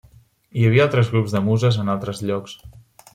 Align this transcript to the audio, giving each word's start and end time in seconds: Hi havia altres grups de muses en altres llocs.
Hi 0.61 0.65
havia 0.69 0.81
altres 0.87 1.11
grups 1.15 1.35
de 1.37 1.41
muses 1.49 1.77
en 1.83 1.93
altres 1.97 2.23
llocs. 2.31 2.57